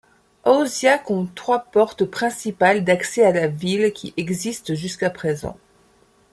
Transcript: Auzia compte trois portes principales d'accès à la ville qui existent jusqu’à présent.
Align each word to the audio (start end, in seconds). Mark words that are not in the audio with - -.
Auzia 0.45 0.97
compte 0.97 1.35
trois 1.35 1.59
portes 1.59 2.05
principales 2.05 2.83
d'accès 2.83 3.23
à 3.23 3.31
la 3.31 3.45
ville 3.47 3.93
qui 3.93 4.15
existent 4.17 4.73
jusqu’à 4.73 5.11
présent. 5.11 5.59